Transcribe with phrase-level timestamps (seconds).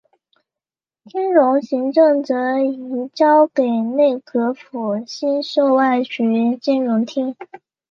[1.05, 7.35] 金融行政则移交给内阁府新设外局金融厅。